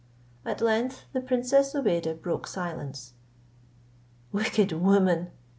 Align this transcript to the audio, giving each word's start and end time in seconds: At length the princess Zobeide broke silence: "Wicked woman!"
At 0.45 0.61
length 0.61 1.03
the 1.13 1.21
princess 1.21 1.73
Zobeide 1.75 2.19
broke 2.23 2.47
silence: 2.47 3.13
"Wicked 4.31 4.71
woman!" 4.71 5.29